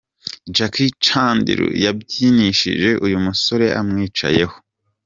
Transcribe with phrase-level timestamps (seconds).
[0.55, 4.55] Jackie Chandiru yabyinishije uyu musore amwicayeho.